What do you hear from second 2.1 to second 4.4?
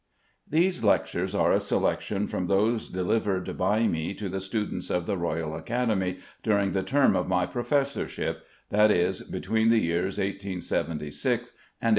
from those delivered by me to